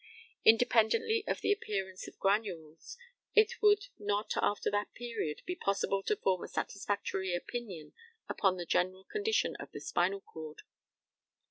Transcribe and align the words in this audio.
Independently 0.43 1.23
of 1.27 1.41
the 1.41 1.51
appearance 1.51 2.07
of 2.07 2.17
granules, 2.17 2.97
it 3.35 3.61
would 3.61 3.89
not 3.99 4.31
after 4.35 4.71
that 4.71 4.95
period 4.95 5.43
be 5.45 5.55
possible 5.55 6.01
to 6.01 6.15
form 6.15 6.43
a 6.43 6.47
satisfactory 6.47 7.35
opinion 7.35 7.93
upon 8.27 8.57
the 8.57 8.65
general 8.65 9.03
condition 9.03 9.55
of 9.59 9.71
the 9.73 9.79
spinal 9.79 10.21
cord. 10.21 10.63